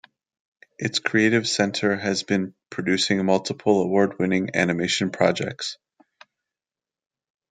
[0.79, 5.77] Its creative center has been producing multiple award-winning animation projects.